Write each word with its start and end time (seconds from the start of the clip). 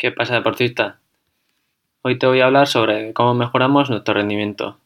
¿Qué 0.00 0.10
pasa, 0.12 0.32
deportista? 0.32 0.98
Hoy 2.00 2.18
te 2.18 2.26
voy 2.26 2.40
a 2.40 2.46
hablar 2.46 2.68
sobre 2.68 3.12
cómo 3.12 3.34
mejoramos 3.34 3.90
nuestro 3.90 4.14
rendimiento, 4.14 4.78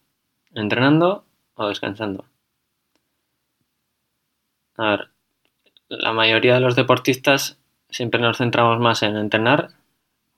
entrenando 0.56 1.24
o 1.54 1.68
descansando. 1.68 2.24
A 4.76 4.90
ver, 4.90 5.10
la 5.86 6.12
mayoría 6.12 6.54
de 6.54 6.60
los 6.60 6.74
deportistas 6.74 7.60
siempre 7.90 8.20
nos 8.20 8.38
centramos 8.38 8.80
más 8.80 9.04
en 9.04 9.14
entrenar 9.14 9.68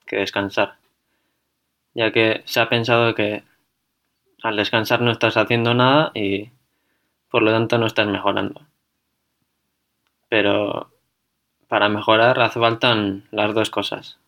que 0.05 0.17
descansar, 0.17 0.75
ya 1.95 2.11
que 2.11 2.43
se 2.45 2.59
ha 2.59 2.69
pensado 2.69 3.15
que 3.15 3.43
al 4.43 4.57
descansar 4.57 5.01
no 5.01 5.09
estás 5.09 5.37
haciendo 5.37 5.73
nada 5.73 6.11
y 6.13 6.51
por 7.31 7.41
lo 7.41 7.49
tanto 7.49 7.79
no 7.79 7.87
estás 7.87 8.05
mejorando. 8.05 8.61
Pero 10.29 10.91
para 11.67 11.89
mejorar 11.89 12.39
hace 12.39 12.59
falta 12.59 12.95
las 13.31 13.55
dos 13.55 13.71
cosas. 13.71 14.19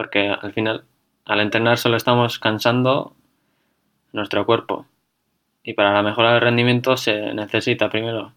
Porque 0.00 0.30
al 0.30 0.54
final, 0.54 0.84
al 1.26 1.40
entrenar 1.40 1.76
solo 1.76 1.98
estamos 1.98 2.38
cansando 2.38 3.14
nuestro 4.12 4.46
cuerpo. 4.46 4.86
Y 5.62 5.74
para 5.74 5.92
la 5.92 6.02
mejora 6.02 6.32
del 6.32 6.40
rendimiento 6.40 6.96
se 6.96 7.34
necesita 7.34 7.90
primero 7.90 8.32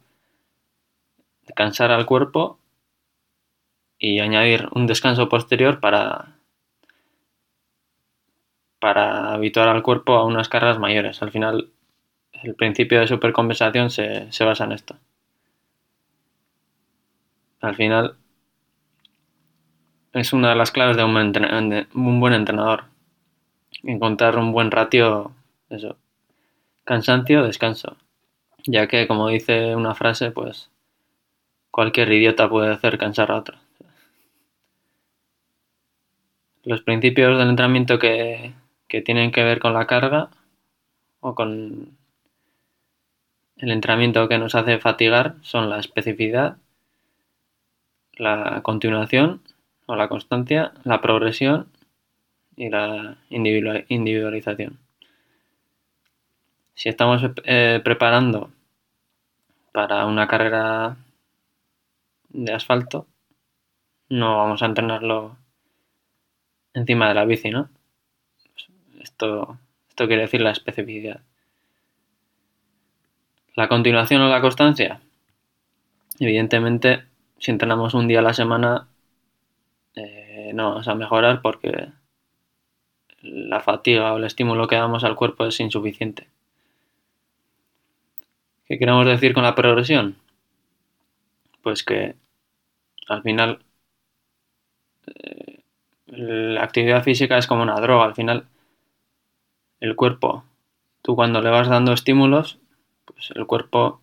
cansar 1.56 1.92
al 1.92 2.06
cuerpo 2.06 2.60
y 3.98 4.20
añadir 4.20 4.68
un 4.74 4.88
descanso 4.88 5.30
posterior 5.30 5.80
para, 5.80 6.36
para 8.80 9.32
habituar 9.32 9.70
al 9.70 9.84
cuerpo 9.84 10.16
a 10.16 10.26
unas 10.26 10.50
cargas 10.50 10.80
mayores. 10.80 11.22
Al 11.22 11.32
final, 11.32 11.72
el 12.44 12.56
principio 12.56 13.00
de 13.00 13.08
supercompensación 13.08 13.90
se, 13.90 14.30
se 14.34 14.44
basa 14.44 14.66
en 14.66 14.74
esto. 14.74 14.98
Al 17.62 17.76
final, 17.76 18.18
es 20.14 20.32
una 20.32 20.50
de 20.50 20.56
las 20.56 20.72
claves 20.72 20.96
de 20.96 21.04
un 21.04 21.14
buen, 22.20 22.34
entrenador. 22.34 22.86
Encontrar 23.82 24.38
un 24.38 24.52
buen 24.52 24.70
ratio, 24.70 25.32
eso, 25.70 25.98
cansancio, 26.86 27.44
descanso. 27.44 27.98
Ya 28.66 28.88
que, 28.88 29.08
como 29.08 29.28
dice 29.28 29.76
una 29.76 29.96
frase, 29.96 30.32
pues 30.32 30.70
cualquier 31.72 32.12
idiota 32.12 32.48
puede 32.48 32.72
hacer 32.72 32.98
cansar 32.98 33.32
a 33.32 33.38
otro. 33.38 33.58
Los 36.64 36.82
principios 36.82 37.38
del 37.38 37.50
entrenamiento 37.50 38.00
que, 38.00 38.54
que 38.88 39.02
tienen 39.02 39.32
que 39.32 39.44
ver 39.44 39.60
con 39.60 39.74
la 39.74 39.88
carga 39.88 40.30
o 41.20 41.34
con 41.36 41.98
el 43.58 43.72
entrenamiento 43.72 44.30
que 44.30 44.38
nos 44.38 44.56
hace 44.56 44.78
fatigar 44.78 45.36
son 45.42 45.70
la 45.70 45.80
especificidad, 45.80 46.58
la 48.14 48.62
continuación 48.62 49.42
o 49.86 49.96
la 49.96 50.08
constancia, 50.08 50.74
la 50.84 51.02
progresión 51.02 51.68
y 52.56 52.70
la 52.70 53.18
individualización. 53.30 54.80
Si 56.76 56.90
estamos 56.90 57.22
eh, 57.46 57.82
preparando 57.84 58.52
para 59.72 60.06
una 60.06 60.28
carrera 60.28 60.98
de 62.30 62.54
asfalto, 62.54 63.08
no 64.10 64.38
vamos 64.38 64.62
a 64.62 64.66
entrenarlo 64.66 65.38
encima 66.74 67.08
de 67.08 67.14
la 67.14 67.26
bici, 67.26 67.50
¿no? 67.50 67.70
Esto, 69.02 69.58
esto 69.90 70.08
quiere 70.08 70.24
decir 70.24 70.42
la 70.42 70.52
especificidad. 70.52 71.22
La 73.56 73.68
continuación 73.68 74.22
o 74.22 74.30
la 74.30 74.42
constancia. 74.42 75.02
Evidentemente, 76.20 77.04
si 77.38 77.52
entrenamos 77.52 77.94
un 77.94 78.08
día 78.08 78.20
a 78.20 78.24
la 78.24 78.34
semana, 78.34 78.88
no 80.54 80.70
vamos 80.70 80.88
a 80.88 80.96
mejorar 80.96 81.42
porque 81.42 81.90
la 83.22 83.62
fatiga 83.62 84.14
o 84.14 84.18
el 84.18 84.26
estímulo 84.26 84.68
que 84.68 84.76
damos 84.76 85.04
al 85.04 85.16
cuerpo 85.16 85.46
es 85.46 85.60
insuficiente. 85.60 86.28
¿Qué 88.66 88.78
queremos 88.78 89.06
decir 89.06 89.34
con 89.34 89.44
la 89.44 89.56
progresión? 89.56 90.18
Pues 91.62 91.84
que 91.84 92.16
al 93.08 93.22
final 93.22 93.60
eh, 95.08 95.60
la 96.08 96.64
actividad 96.64 97.04
física 97.04 97.38
es 97.38 97.48
como 97.48 97.64
una 97.64 97.80
droga. 97.80 98.06
Al 98.06 98.16
final 98.16 98.48
el 99.80 99.96
cuerpo, 99.96 100.44
tú 101.02 101.16
cuando 101.16 101.42
le 101.42 101.50
vas 101.50 101.68
dando 101.68 101.94
estímulos, 101.94 102.60
pues 103.06 103.32
el 103.36 103.46
cuerpo 103.46 104.02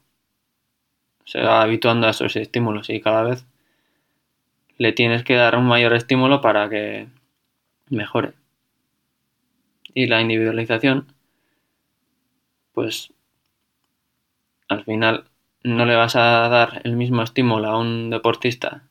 se 1.25 1.41
va 1.41 1.63
habituando 1.63 2.07
a 2.07 2.11
esos 2.11 2.37
estímulos 2.37 2.91
y 2.91 3.01
cada 3.01 3.23
vez 3.23 3.47
le 4.81 4.93
tienes 4.93 5.25
que 5.25 5.35
dar 5.35 5.57
un 5.59 5.67
mayor 5.67 5.93
estímulo 5.93 6.41
para 6.41 6.71
que 6.71 7.07
mejore. 7.91 8.33
Y 9.93 10.07
la 10.07 10.23
individualización, 10.23 11.13
pues 12.73 13.13
al 14.69 14.83
final 14.85 15.25
no 15.63 15.85
le 15.85 15.97
vas 15.97 16.17
a 16.17 16.49
dar 16.49 16.81
el 16.85 16.97
mismo 16.97 17.23
estímulo 17.23 17.69
a 17.69 17.79
un 17.79 18.09
deportista 18.09 18.85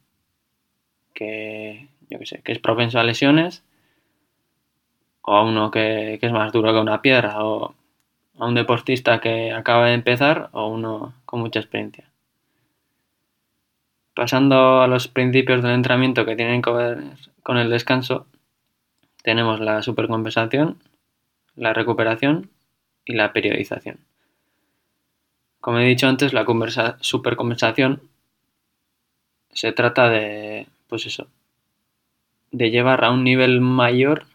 que, 1.15 1.87
yo 2.07 2.19
sé, 2.23 2.43
que 2.43 2.51
es 2.51 2.59
propenso 2.59 2.99
a 2.99 3.03
lesiones, 3.03 3.63
o 5.23 5.33
a 5.37 5.43
uno 5.43 5.71
que, 5.71 6.19
que 6.21 6.27
es 6.27 6.31
más 6.31 6.51
duro 6.51 6.71
que 6.71 6.79
una 6.79 7.01
piedra, 7.01 7.43
o 7.43 7.73
a 8.37 8.45
un 8.45 8.53
deportista 8.53 9.19
que 9.19 9.51
acaba 9.51 9.87
de 9.87 9.95
empezar, 9.95 10.49
o 10.51 10.67
uno 10.67 11.15
con 11.25 11.39
mucha 11.39 11.59
experiencia. 11.59 12.08
Pasando 14.19 14.81
a 14.81 14.87
los 14.87 15.07
principios 15.07 15.63
del 15.63 15.71
entrenamiento 15.71 16.25
que 16.25 16.35
tienen 16.35 16.61
que 16.61 16.71
ver 16.71 17.03
con 17.41 17.55
el 17.55 17.69
descanso, 17.69 18.27
tenemos 19.23 19.61
la 19.61 19.81
supercompensación, 19.81 20.77
la 21.55 21.73
recuperación 21.73 22.49
y 23.05 23.13
la 23.13 23.31
periodización. 23.31 23.99
Como 25.61 25.79
he 25.79 25.85
dicho 25.85 26.09
antes, 26.09 26.33
la 26.33 26.45
supercompensación 26.99 28.01
se 29.53 29.71
trata 29.71 30.09
de, 30.09 30.67
pues 30.89 31.05
eso, 31.05 31.27
de 32.51 32.71
llevar 32.71 33.05
a 33.05 33.11
un 33.11 33.23
nivel 33.23 33.61
mayor 33.61 34.25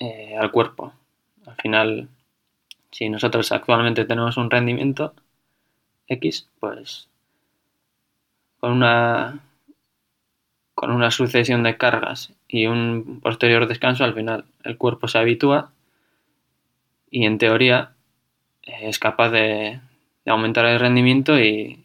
eh, 0.00 0.34
al 0.36 0.50
cuerpo. 0.50 0.94
Al 1.46 1.54
final, 1.54 2.08
si 2.90 3.08
nosotros 3.08 3.52
actualmente 3.52 4.04
tenemos 4.04 4.36
un 4.36 4.50
rendimiento 4.50 5.14
X, 6.08 6.48
pues 6.58 7.08
con 8.60 8.72
una, 8.72 9.40
con 10.74 10.92
una 10.92 11.10
sucesión 11.10 11.62
de 11.62 11.76
cargas 11.76 12.32
y 12.46 12.66
un 12.66 13.20
posterior 13.22 13.66
descanso, 13.66 14.04
al 14.04 14.14
final 14.14 14.44
el 14.64 14.76
cuerpo 14.76 15.08
se 15.08 15.18
habitúa 15.18 15.72
y 17.10 17.24
en 17.26 17.38
teoría 17.38 17.92
es 18.62 18.98
capaz 18.98 19.30
de, 19.30 19.80
aumentar 20.26 20.64
el 20.66 20.78
rendimiento 20.78 21.40
y, 21.40 21.82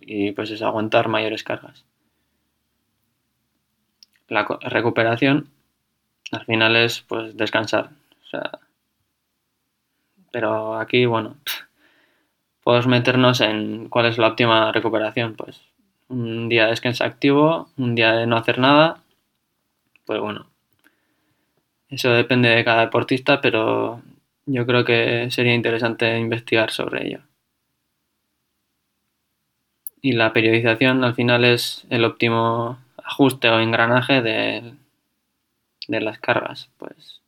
y 0.00 0.30
pues 0.32 0.50
es 0.50 0.62
aguantar 0.62 1.08
mayores 1.08 1.42
cargas. 1.42 1.84
La 4.28 4.46
recuperación 4.60 5.48
al 6.30 6.44
final 6.44 6.76
es 6.76 7.00
pues 7.02 7.36
descansar. 7.36 7.90
pero 10.30 10.78
aquí, 10.78 11.06
bueno, 11.06 11.36
podemos 12.64 12.86
meternos 12.86 13.40
en 13.40 13.88
cuál 13.88 14.06
es 14.06 14.18
la 14.18 14.28
óptima 14.28 14.72
recuperación. 14.72 15.34
Pues 15.34 15.60
un 16.08 16.48
día 16.48 16.64
de 16.64 16.70
descanso 16.70 17.04
activo, 17.04 17.68
un 17.76 17.94
día 17.94 18.12
de 18.12 18.26
no 18.26 18.36
hacer 18.36 18.58
nada. 18.58 19.02
Pues 20.06 20.20
bueno, 20.20 20.46
eso 21.88 22.10
depende 22.10 22.48
de 22.48 22.64
cada 22.64 22.82
deportista, 22.82 23.40
pero 23.40 24.02
yo 24.46 24.66
creo 24.66 24.84
que 24.84 25.30
sería 25.30 25.54
interesante 25.54 26.18
investigar 26.18 26.70
sobre 26.70 27.06
ello. 27.06 27.20
Y 30.02 30.12
la 30.12 30.32
periodización 30.32 31.04
al 31.04 31.14
final 31.14 31.44
es 31.44 31.86
el 31.88 32.04
óptimo 32.04 32.78
ajuste 33.02 33.48
o 33.48 33.60
engranaje 33.60 34.20
de, 34.20 34.74
de 35.88 36.00
las 36.00 36.18
cargas. 36.18 36.70
Pues 36.76 37.20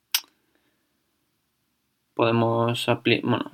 podemos 2.13 2.89
aplicar, 2.89 3.29
bueno, 3.29 3.51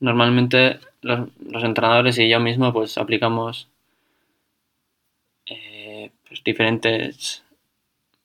normalmente 0.00 0.80
los, 1.02 1.28
entrenadores 1.64 2.18
y 2.18 2.28
yo 2.28 2.40
mismo 2.40 2.72
pues 2.72 2.98
aplicamos 2.98 3.68
eh, 5.46 6.10
pues, 6.26 6.42
diferentes 6.44 7.44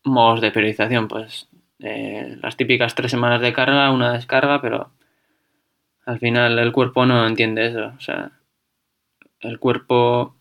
modos 0.03 0.41
de 0.41 0.51
periodización, 0.51 1.07
pues 1.07 1.47
eh, 1.79 2.37
las 2.41 2.57
típicas 2.57 2.95
tres 2.95 3.11
semanas 3.11 3.41
de 3.41 3.53
carga, 3.53 3.91
una 3.91 4.13
descarga, 4.13 4.61
pero 4.61 4.91
al 6.05 6.19
final 6.19 6.59
el 6.59 6.71
cuerpo 6.71 7.05
no 7.05 7.25
entiende 7.25 7.67
eso, 7.67 7.93
o 7.97 8.01
sea, 8.01 8.31
el 9.39 9.59
cuerpo 9.59 10.35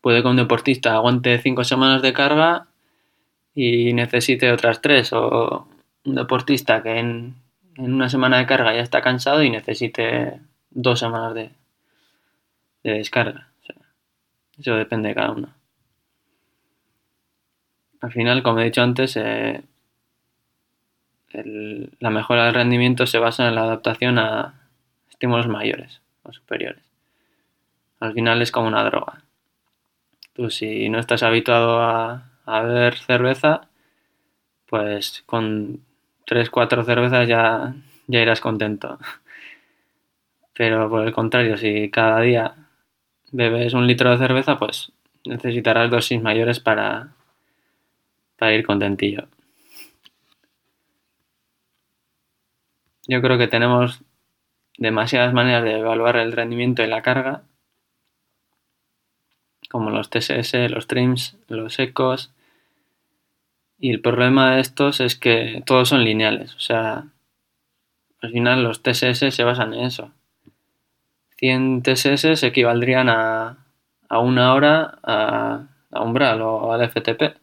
puede 0.00 0.22
que 0.22 0.28
un 0.28 0.36
deportista 0.36 0.94
aguante 0.94 1.38
cinco 1.38 1.64
semanas 1.64 2.02
de 2.02 2.12
carga 2.12 2.68
y 3.54 3.92
necesite 3.92 4.52
otras 4.52 4.80
tres, 4.80 5.12
o 5.12 5.66
un 6.04 6.14
deportista 6.14 6.82
que 6.82 6.98
en 6.98 7.34
en 7.78 7.94
una 7.94 8.08
semana 8.08 8.38
de 8.38 8.46
carga 8.46 8.74
ya 8.74 8.82
está 8.82 9.00
cansado 9.02 9.42
y 9.42 9.50
necesite 9.50 10.40
dos 10.70 10.98
semanas 10.98 11.32
de, 11.34 11.50
descarga. 12.82 13.48
eso 14.58 14.74
depende 14.74 15.10
de 15.10 15.14
cada 15.14 15.30
uno. 15.30 15.54
al 18.00 18.12
final, 18.12 18.42
como 18.42 18.60
he 18.60 18.64
dicho 18.64 18.82
antes, 18.82 19.16
eh, 19.16 19.62
la 21.32 22.10
mejora 22.10 22.46
del 22.46 22.54
rendimiento 22.54 23.06
se 23.06 23.18
basa 23.18 23.48
en 23.48 23.54
la 23.54 23.62
adaptación 23.62 24.18
a 24.18 24.54
estímulos 25.10 25.46
mayores 25.46 26.00
o 26.24 26.32
superiores. 26.32 26.82
Al 28.00 28.12
final 28.12 28.42
es 28.42 28.50
como 28.50 28.68
una 28.68 28.84
droga. 28.84 29.22
Tú 30.32 30.50
si 30.50 30.88
no 30.88 30.98
estás 30.98 31.22
habituado 31.22 31.80
a, 31.80 32.30
a 32.46 32.62
beber 32.62 32.96
cerveza, 32.96 33.68
pues 34.66 35.22
con 35.26 35.84
3-4 36.28 36.84
cervezas 36.84 37.26
ya, 37.26 37.74
ya 38.06 38.20
irás 38.20 38.40
contento. 38.40 38.98
Pero 40.54 40.88
por 40.90 41.06
el 41.06 41.12
contrario, 41.12 41.56
si 41.56 41.90
cada 41.90 42.20
día 42.20 42.54
bebes 43.32 43.74
un 43.74 43.86
litro 43.86 44.10
de 44.10 44.18
cerveza, 44.18 44.58
pues 44.58 44.92
necesitarás 45.24 45.90
dosis 45.90 46.20
mayores 46.20 46.60
para, 46.60 47.14
para 48.36 48.54
ir 48.54 48.66
contentillo. 48.66 49.28
Yo 53.06 53.22
creo 53.22 53.38
que 53.38 53.48
tenemos 53.48 54.02
demasiadas 54.76 55.32
maneras 55.32 55.64
de 55.64 55.78
evaluar 55.78 56.16
el 56.16 56.32
rendimiento 56.32 56.82
y 56.82 56.88
la 56.88 57.02
carga, 57.02 57.42
como 59.70 59.90
los 59.90 60.10
TSS, 60.10 60.68
los 60.68 60.86
trims, 60.86 61.36
los 61.48 61.78
ecos. 61.78 62.32
Y 63.78 63.90
el 63.90 64.00
problema 64.00 64.54
de 64.54 64.60
estos 64.60 65.00
es 65.00 65.16
que 65.16 65.62
todos 65.64 65.88
son 65.88 66.04
lineales, 66.04 66.54
o 66.56 66.60
sea, 66.60 67.06
al 68.20 68.32
final 68.32 68.64
los 68.64 68.82
TSS 68.82 69.30
se 69.30 69.44
basan 69.44 69.72
en 69.74 69.84
eso. 69.84 70.10
100 71.36 71.82
TSS 71.82 72.42
equivaldrían 72.42 73.08
a, 73.08 73.58
a 74.08 74.18
una 74.18 74.54
hora 74.54 74.98
a, 75.04 75.68
a 75.92 76.02
umbral 76.02 76.42
o 76.42 76.72
al 76.72 76.82
FTP. 76.82 77.36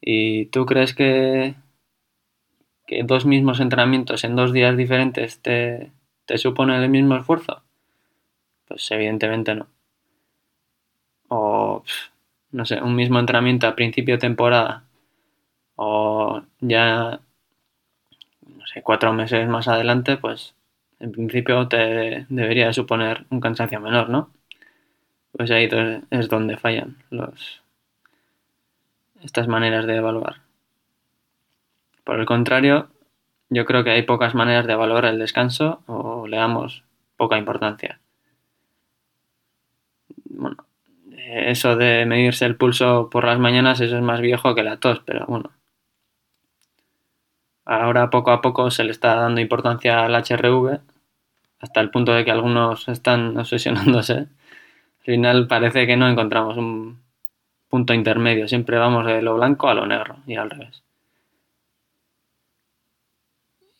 ¿Y 0.00 0.46
tú 0.46 0.66
crees 0.66 0.94
que, 0.94 1.54
que 2.86 3.04
dos 3.04 3.24
mismos 3.24 3.60
entrenamientos 3.60 4.24
en 4.24 4.34
dos 4.34 4.52
días 4.52 4.76
diferentes 4.76 5.40
te, 5.40 5.92
te 6.26 6.38
suponen 6.38 6.82
el 6.82 6.88
mismo 6.88 7.16
esfuerzo? 7.16 7.62
Pues 8.66 8.90
evidentemente 8.90 9.54
no. 9.54 9.68
O, 11.28 11.84
no 12.50 12.64
sé, 12.64 12.82
un 12.82 12.96
mismo 12.96 13.20
entrenamiento 13.20 13.68
a 13.68 13.76
principio 13.76 14.14
de 14.14 14.20
temporada 14.20 14.87
o 15.80 16.42
ya, 16.60 17.20
no 18.46 18.66
sé, 18.66 18.82
cuatro 18.82 19.12
meses 19.12 19.48
más 19.48 19.68
adelante, 19.68 20.16
pues 20.16 20.56
en 20.98 21.12
principio 21.12 21.68
te 21.68 22.26
debería 22.28 22.72
suponer 22.72 23.26
un 23.30 23.38
cansancio 23.40 23.80
menor, 23.80 24.08
¿no? 24.10 24.30
Pues 25.30 25.52
ahí 25.52 25.68
es 26.10 26.28
donde 26.28 26.56
fallan 26.56 26.96
los, 27.10 27.62
estas 29.22 29.46
maneras 29.46 29.86
de 29.86 29.96
evaluar. 29.96 30.40
Por 32.02 32.18
el 32.18 32.26
contrario, 32.26 32.88
yo 33.48 33.64
creo 33.64 33.84
que 33.84 33.90
hay 33.90 34.02
pocas 34.02 34.34
maneras 34.34 34.66
de 34.66 34.72
evaluar 34.72 35.04
el 35.04 35.20
descanso 35.20 35.82
o 35.86 36.26
le 36.26 36.38
damos 36.38 36.82
poca 37.16 37.38
importancia. 37.38 38.00
Bueno, 40.24 40.56
eso 41.12 41.76
de 41.76 42.04
medirse 42.04 42.46
el 42.46 42.56
pulso 42.56 43.10
por 43.10 43.24
las 43.24 43.38
mañanas, 43.38 43.80
eso 43.80 43.96
es 43.96 44.02
más 44.02 44.20
viejo 44.20 44.56
que 44.56 44.64
la 44.64 44.78
tos, 44.78 45.02
pero 45.06 45.24
bueno. 45.26 45.52
Ahora 47.68 48.08
poco 48.08 48.30
a 48.30 48.40
poco 48.40 48.70
se 48.70 48.82
le 48.82 48.92
está 48.92 49.14
dando 49.14 49.42
importancia 49.42 50.02
al 50.04 50.14
HRV, 50.14 50.80
hasta 51.60 51.80
el 51.82 51.90
punto 51.90 52.14
de 52.14 52.24
que 52.24 52.30
algunos 52.30 52.88
están 52.88 53.36
obsesionándose. 53.38 54.14
Al 54.14 54.28
final 55.04 55.46
parece 55.46 55.86
que 55.86 55.96
no 55.98 56.08
encontramos 56.08 56.56
un 56.56 57.02
punto 57.68 57.92
intermedio, 57.92 58.48
siempre 58.48 58.78
vamos 58.78 59.04
de 59.04 59.20
lo 59.20 59.34
blanco 59.36 59.68
a 59.68 59.74
lo 59.74 59.86
negro 59.86 60.16
y 60.26 60.36
al 60.36 60.48
revés. 60.48 60.82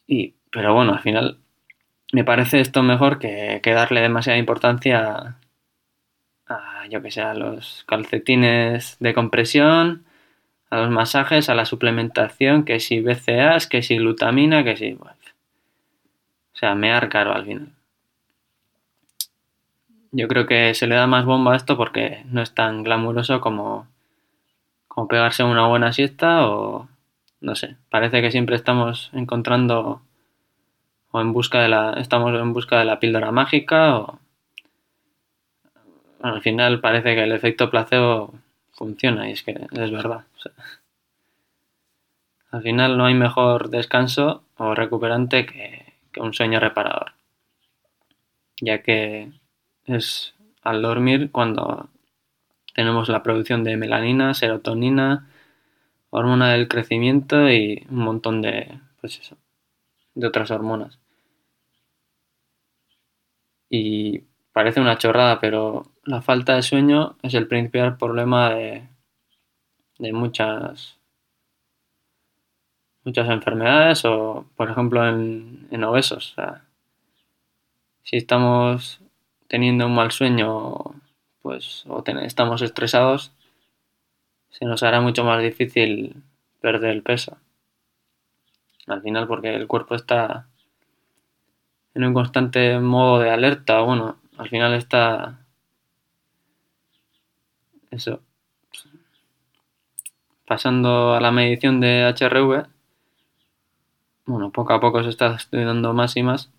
Y, 0.07 0.35
pero 0.51 0.75
bueno, 0.75 0.93
al 0.93 1.01
final 1.01 1.39
me 2.13 2.25
parece 2.25 2.61
esto 2.61 2.83
mejor 2.83 3.19
que, 3.19 3.63
darle 3.65 4.03
demasiada 4.03 4.39
importancia 4.39 5.39
a, 6.47 6.87
yo 6.91 7.01
que 7.01 7.11
sé, 7.11 7.23
a 7.23 7.33
los 7.33 7.85
calcetines 7.87 8.99
de 9.01 9.15
compresión, 9.15 10.05
a 10.71 10.79
los 10.79 10.91
masajes, 10.91 11.49
a 11.49 11.55
la 11.55 11.65
suplementación, 11.65 12.65
que 12.65 12.81
si 12.81 13.01
BCAAs, 13.01 13.67
que 13.67 13.83
si 13.83 13.97
glutamina, 13.97 14.65
que 14.65 14.77
si... 14.77 14.93
o 14.93 15.07
sea, 16.53 16.75
me 16.75 16.91
caro 17.09 17.33
al 17.33 17.45
final. 17.45 17.69
Yo 20.11 20.29
creo 20.29 20.47
que 20.47 20.75
se 20.75 20.87
le 20.87 20.95
da 20.95 21.07
más 21.07 21.25
bomba 21.25 21.53
a 21.53 21.57
esto 21.57 21.77
porque 21.77 22.25
no 22.27 22.43
es 22.43 22.55
tan 22.55 22.83
glamuroso 22.83 23.41
como, 23.41 23.87
como 24.87 25.09
pegarse 25.09 25.45
una 25.45 25.67
buena 25.67 25.93
siesta 25.93 26.49
o 26.49 26.89
no 27.41 27.55
sé, 27.55 27.77
parece 27.91 28.21
que 28.21 28.31
siempre 28.31 28.57
estamos 28.57 29.11
encontrando 29.13 30.03
o 31.11 31.21
en 31.21 31.33
busca 31.33 31.61
de 31.61 31.69
la 31.69 31.93
estamos 31.95 32.35
en 32.35 32.53
busca 32.53 32.79
de 32.79 32.85
la 32.85 32.99
píldora 32.99 33.31
mágica 33.31 33.97
o 33.97 34.19
al 36.23 36.43
final 36.43 36.81
parece 36.81 37.15
que 37.15 37.23
el 37.23 37.33
efecto 37.33 37.71
placebo 37.71 38.35
funciona 38.79 39.29
y 39.29 39.33
es 39.33 39.43
que 39.43 39.53
es 39.53 39.91
verdad. 39.91 40.25
al 42.53 42.63
final 42.63 42.97
no 42.97 43.07
hay 43.07 43.15
mejor 43.15 43.71
descanso 43.71 44.45
o 44.57 44.75
recuperante 44.75 45.45
que, 45.45 45.89
un 46.19 46.35
sueño 46.35 46.59
reparador, 46.59 47.13
ya 48.61 48.83
que 48.83 49.31
es 49.87 50.35
al 50.63 50.83
dormir 50.83 51.31
cuando 51.31 51.89
tenemos 52.75 53.09
la 53.09 53.23
producción 53.23 53.63
de 53.63 53.77
melanina, 53.77 54.35
serotonina, 54.35 55.29
hormona 56.11 56.53
del 56.53 56.67
crecimiento 56.67 57.49
y 57.51 57.87
un 57.89 57.99
montón 57.99 58.43
de, 58.43 58.81
pues 59.01 59.21
eso, 59.21 59.37
de 60.15 60.27
otras 60.27 60.51
hormonas. 60.51 60.99
Y 63.71 64.25
parece 64.53 64.81
una 64.81 64.99
chorrada, 64.99 65.41
pero 65.41 65.87
la 66.05 66.23
falta 66.23 66.55
de 66.55 66.63
sueño 66.63 67.17
es 67.23 67.35
el 67.35 67.47
principal 67.47 67.97
problema 67.97 68.51
de, 68.51 68.89
de 69.99 70.13
muchas 70.13 70.99
muchas 73.05 73.29
enfermedades 73.31 74.05
o 74.05 74.47
por 74.57 74.71
ejemplo 74.71 75.07
en, 75.09 75.69
en 75.71 75.85
obesos. 75.85 76.33
O 76.33 76.35
sea, 76.35 76.65
si 78.03 78.17
estamos 78.17 79.01
teniendo 79.49 79.87
un 79.87 79.95
mal 79.95 80.11
sueño 80.11 80.77
pues 81.43 81.85
o 81.87 82.03
estamos 82.07 82.63
estresados, 82.63 83.33
se 84.51 84.65
nos 84.65 84.83
hará 84.83 85.01
mucho 85.01 85.25
más 85.25 85.43
difícil 85.43 86.23
perder 86.61 86.91
el 86.91 87.03
peso. 87.03 87.39
Al 88.87 89.03
final 89.03 89.27
porque 89.27 89.55
el 89.55 89.67
cuerpo 89.67 89.95
está 89.95 90.47
en 91.95 92.05
un 92.05 92.15
constante 92.15 92.79
modo 92.79 93.21
de 93.21 93.31
alerta, 93.31 93.81
bueno, 93.81 94.17
al 94.39 94.49
final 94.49 94.75
está 94.75 95.41
eso 97.91 98.23
pasando 100.47 101.15
a 101.15 101.21
la 101.21 101.31
medición 101.31 101.81
de 101.81 102.05
HRV, 102.19 102.67
bueno, 104.25 104.51
poco 104.51 104.73
a 104.73 104.81
poco 104.81 105.03
se 105.03 105.11
está 105.11 105.35
estudiando 105.35 105.93
más 105.93 106.17
y 106.17 106.23
más 106.23 106.51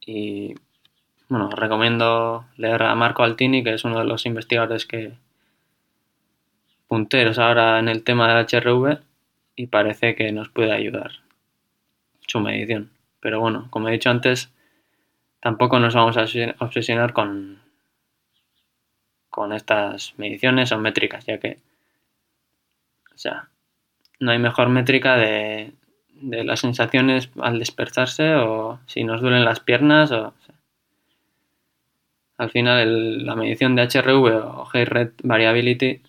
y 0.00 0.54
bueno, 1.28 1.50
recomiendo 1.50 2.46
leer 2.56 2.82
a 2.82 2.94
Marco 2.94 3.22
Altini, 3.22 3.62
que 3.62 3.74
es 3.74 3.84
uno 3.84 3.98
de 3.98 4.06
los 4.06 4.24
investigadores 4.24 4.86
que 4.86 5.12
punteros 6.86 7.38
ahora 7.38 7.78
en 7.78 7.88
el 7.88 8.02
tema 8.02 8.32
del 8.32 8.46
HRV 8.46 9.00
y 9.56 9.66
parece 9.66 10.14
que 10.14 10.32
nos 10.32 10.48
puede 10.48 10.72
ayudar 10.72 11.10
su 12.26 12.40
medición. 12.40 12.90
Pero 13.20 13.40
bueno, 13.40 13.66
como 13.68 13.88
he 13.88 13.92
dicho 13.92 14.08
antes, 14.08 14.50
tampoco 15.40 15.78
nos 15.78 15.94
vamos 15.94 16.16
a 16.16 16.26
obsesionar 16.58 17.12
con, 17.12 17.60
con 19.30 19.52
estas 19.52 20.14
mediciones 20.18 20.72
o 20.72 20.78
métricas, 20.78 21.26
ya 21.26 21.38
que, 21.38 21.58
o 23.14 23.18
sea, 23.18 23.48
no 24.20 24.32
hay 24.32 24.38
mejor 24.38 24.68
métrica 24.68 25.16
de, 25.16 25.72
de 26.20 26.44
las 26.44 26.60
sensaciones 26.60 27.30
al 27.40 27.58
despertarse 27.58 28.34
o 28.34 28.80
si 28.86 29.04
nos 29.04 29.20
duelen 29.20 29.44
las 29.44 29.60
piernas 29.60 30.10
o, 30.10 30.34
al 32.38 32.50
final 32.50 33.26
la 33.26 33.34
medición 33.34 33.74
de 33.74 33.82
HRV 33.82 34.24
o 34.46 34.64
Heart 34.66 34.92
Rate 34.92 35.14
Variability 35.24 36.00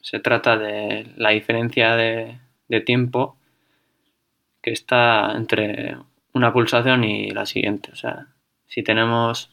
se 0.00 0.18
trata 0.18 0.56
de 0.56 1.12
la 1.16 1.30
diferencia 1.30 1.94
de, 1.94 2.38
tiempo 2.86 3.36
que 4.62 4.70
está 4.70 5.32
entre 5.36 5.96
una 6.32 6.52
pulsación 6.52 7.04
y 7.04 7.30
la 7.30 7.46
siguiente. 7.46 7.90
O 7.92 7.96
sea, 7.96 8.28
si 8.66 8.82
tenemos 8.82 9.50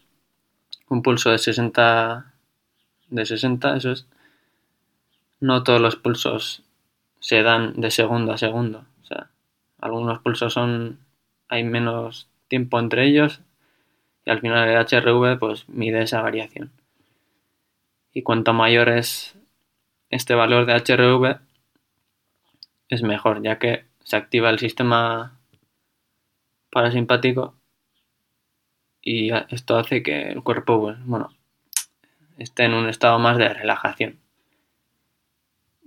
un 0.90 1.02
pulso 1.02 1.32
de 1.32 1.38
60, 1.38 2.34
de 3.10 3.26
60, 3.26 3.78
eso 3.78 3.92
es, 3.92 4.08
no 5.40 5.64
todos 5.64 5.82
los 5.82 5.96
pulsos 5.96 6.64
se 7.20 7.42
dan 7.42 7.80
de 7.80 7.92
segundo 7.92 8.34
a 8.34 8.38
segundo. 8.38 8.86
O 9.02 9.06
sea, 9.06 9.30
algunos 9.80 10.20
pulsos 10.20 10.54
son, 10.54 11.00
hay 11.48 11.64
menos 11.64 12.28
tiempo 12.48 12.80
entre 12.80 13.06
ellos 13.06 13.42
y 14.26 14.32
al 14.32 14.42
final 14.42 14.68
el 14.68 14.78
HRV 14.78 15.40
pues 15.40 15.68
mide 15.70 16.02
esa 16.02 16.22
variación. 16.22 16.72
Y 18.14 18.24
cuanto 18.24 18.54
mayor 18.54 18.90
es 18.90 19.36
este 20.10 20.36
valor 20.36 20.66
de 20.66 20.74
HRV 20.74 21.40
es 22.90 23.02
mejor, 23.02 23.42
ya 23.42 23.60
que 23.60 23.86
se 24.04 24.16
activa 24.16 24.50
el 24.50 24.60
sistema 24.60 25.38
parasimpático 26.76 27.56
y 29.02 29.32
esto 29.32 29.78
hace 29.78 30.04
que 30.04 30.24
el 30.24 30.44
cuerpo, 30.44 30.82
pues, 30.82 30.98
bueno, 31.06 31.30
esté 32.38 32.66
en 32.66 32.74
un 32.74 32.90
estado 32.90 33.18
más 33.18 33.38
de 33.38 33.48
relajación. 33.48 34.20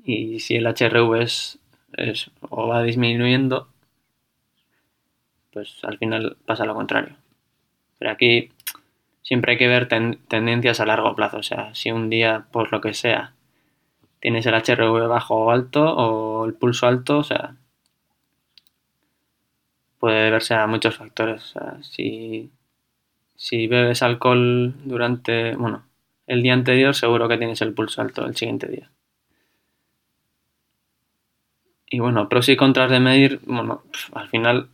Y 0.03 0.41
si 0.41 0.57
el 0.57 0.67
HRV 0.67 1.21
es, 1.21 1.59
es 1.93 2.31
o 2.41 2.69
va 2.69 2.83
disminuyendo, 2.83 3.69
pues 5.53 5.77
al 5.83 5.99
final 5.99 6.39
pasa 6.47 6.65
lo 6.65 6.75
contrario. 6.75 7.17
Pero 7.99 8.11
aquí 8.11 8.51
siempre 9.21 9.53
hay 9.53 9.59
que 9.59 9.69
ver 9.69 9.89
tendencias 9.89 10.81
a 10.81 10.87
largo 10.87 11.15
plazo. 11.15 11.37
O 11.37 11.43
sea, 11.43 11.75
si 11.75 11.91
un 11.91 12.09
día, 12.09 12.47
por 12.51 12.73
lo 12.73 12.81
que 12.81 12.95
sea, 12.95 13.35
tienes 14.21 14.47
el 14.47 14.55
HRV 14.55 15.07
bajo 15.07 15.35
o 15.35 15.51
alto 15.51 15.85
o 15.85 16.47
el 16.47 16.55
pulso 16.55 16.87
alto, 16.87 17.19
o 17.19 17.25
sea, 17.25 17.57
puede 19.99 20.25
deberse 20.25 20.55
a 20.55 20.67
muchos 20.67 20.97
factores. 20.97 21.55
Si, 21.83 22.51
si 23.37 23.67
bebes 23.67 24.03
alcohol 24.03 24.75
durante, 24.85 25.55
bueno, 25.57 25.85
el 26.27 26.43
día 26.43 26.55
anterior, 26.55 26.95
seguro 26.95 27.29
que 27.29 27.39
tienes 27.39 27.61
el 27.63 27.75
pulso 27.75 28.03
alto 28.03 28.27
el 28.27 28.37
siguiente 28.37 28.69
día. 28.69 28.91
Y 31.91 32.01
bueno, 32.01 32.29
pros 32.29 32.49
y 32.49 32.57
contras 32.57 32.91
de 32.91 33.01
medir, 33.01 33.41
bueno, 33.47 33.83
al 34.13 34.29
final 34.29 34.69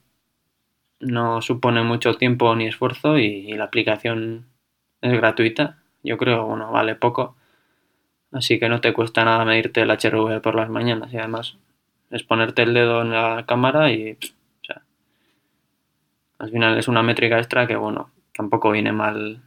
no 1.00 1.42
supone 1.42 1.82
mucho 1.82 2.14
tiempo 2.14 2.54
ni 2.56 2.66
esfuerzo 2.66 3.18
y, 3.18 3.52
la 3.52 3.64
aplicación 3.64 4.46
es 5.00 5.12
gratuita. 5.12 5.78
Yo 6.02 6.18
creo, 6.18 6.46
bueno, 6.46 6.72
vale 6.72 6.96
poco. 6.96 7.36
Así 8.32 8.58
que 8.58 8.68
no 8.68 8.80
te 8.80 8.92
cuesta 8.92 9.24
nada 9.24 9.44
medirte 9.44 9.82
el 9.82 9.90
HRV 9.90 10.40
por 10.40 10.56
las 10.56 10.68
mañanas 10.68 11.12
y 11.12 11.18
además 11.18 11.56
es 12.10 12.24
ponerte 12.24 12.62
el 12.62 12.74
dedo 12.74 13.02
en 13.02 13.10
la 13.12 13.44
cámara 13.46 13.92
y 13.92 14.18
al 16.44 16.50
final 16.50 16.78
es 16.78 16.88
una 16.88 17.02
métrica 17.02 17.38
extra 17.38 17.66
que 17.66 17.74
bueno, 17.74 18.10
tampoco 18.36 18.70
viene 18.70 18.92
mal 18.92 19.40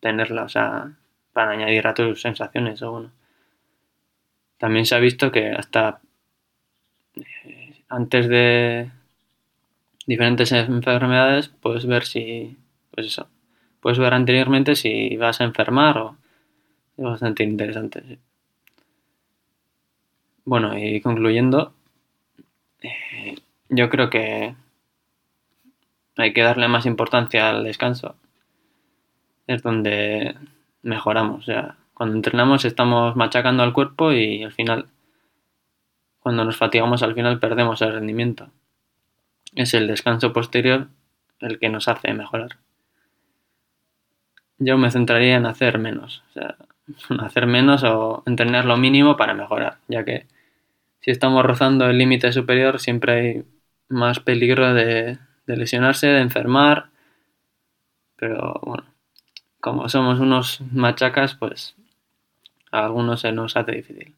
tenerla, 0.00 0.44
o 0.44 0.48
sea, 0.50 0.92
para 1.32 1.52
añadir 1.52 1.86
a 1.86 1.94
tus 1.94 2.20
sensaciones 2.20 2.82
o 2.82 2.92
bueno. 2.92 3.10
También 4.58 4.84
se 4.84 4.94
ha 4.94 4.98
visto 4.98 5.32
que 5.32 5.50
hasta 5.50 6.00
eh, 7.16 7.84
antes 7.88 8.28
de 8.28 8.90
diferentes 10.06 10.52
enfermedades, 10.52 11.48
puedes 11.48 11.86
ver 11.86 12.04
si, 12.04 12.58
pues 12.90 13.06
eso, 13.06 13.28
puedes 13.80 13.98
ver 13.98 14.12
anteriormente 14.12 14.76
si 14.76 15.16
vas 15.16 15.40
a 15.40 15.44
enfermar 15.44 15.96
o 15.96 16.16
es 16.98 17.04
bastante 17.04 17.44
interesante. 17.44 18.18
Bueno, 20.44 20.78
y 20.78 21.00
concluyendo, 21.00 21.72
eh, 22.82 23.36
yo 23.70 23.88
creo 23.88 24.10
que 24.10 24.54
hay 26.16 26.32
que 26.32 26.42
darle 26.42 26.68
más 26.68 26.86
importancia 26.86 27.50
al 27.50 27.64
descanso. 27.64 28.16
Es 29.46 29.62
donde 29.62 30.34
mejoramos. 30.82 31.46
Cuando 31.94 32.16
entrenamos 32.16 32.64
estamos 32.64 33.16
machacando 33.16 33.62
al 33.62 33.72
cuerpo 33.72 34.12
y 34.12 34.42
al 34.42 34.52
final, 34.52 34.86
cuando 36.20 36.44
nos 36.44 36.56
fatigamos, 36.56 37.02
al 37.02 37.14
final 37.14 37.38
perdemos 37.38 37.82
el 37.82 37.92
rendimiento 37.92 38.50
es 39.54 39.74
el 39.74 39.86
descanso 39.86 40.32
posterior 40.32 40.88
el 41.40 41.58
que 41.58 41.68
nos 41.68 41.88
hace 41.88 42.12
mejorar. 42.14 42.58
Yo 44.58 44.78
me 44.78 44.90
centraría 44.90 45.36
en 45.36 45.46
hacer 45.46 45.78
menos, 45.78 46.22
hacer 47.20 47.46
menos 47.46 47.82
o 47.84 48.22
entrenar 48.26 48.64
lo 48.64 48.76
mínimo 48.76 49.16
para 49.16 49.34
mejorar, 49.34 49.78
ya 49.88 50.04
que 50.04 50.26
si 51.00 51.10
estamos 51.10 51.44
rozando 51.44 51.86
el 51.88 51.98
límite 51.98 52.32
superior 52.32 52.80
siempre 52.80 53.12
hay 53.12 53.44
más 53.88 54.20
peligro 54.20 54.72
de, 54.74 55.18
de 55.46 55.56
lesionarse, 55.56 56.06
de 56.06 56.20
enfermar, 56.20 56.90
pero 58.16 58.60
bueno, 58.64 58.84
como 59.60 59.88
somos 59.88 60.20
unos 60.20 60.60
machacas, 60.72 61.34
pues 61.34 61.74
a 62.70 62.84
algunos 62.84 63.20
se 63.20 63.32
nos 63.32 63.56
hace 63.56 63.72
difícil. 63.72 64.14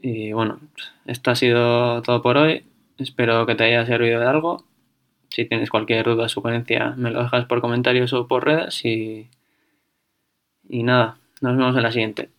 Y 0.00 0.32
bueno, 0.32 0.60
esto 1.06 1.30
ha 1.30 1.34
sido 1.34 2.02
todo 2.02 2.20
por 2.20 2.36
hoy. 2.36 2.66
Espero 2.98 3.46
que 3.46 3.54
te 3.54 3.64
haya 3.64 3.86
servido 3.86 4.20
de 4.20 4.26
algo. 4.26 4.64
Si 5.30 5.46
tienes 5.46 5.70
cualquier 5.70 6.04
duda 6.04 6.26
o 6.26 6.28
sugerencia, 6.28 6.90
me 6.96 7.10
lo 7.10 7.22
dejas 7.22 7.46
por 7.46 7.60
comentarios 7.60 8.12
o 8.12 8.28
por 8.28 8.44
redes 8.44 8.84
y, 8.84 9.28
y 10.68 10.82
nada, 10.82 11.16
nos 11.40 11.56
vemos 11.56 11.76
en 11.76 11.82
la 11.82 11.92
siguiente. 11.92 12.33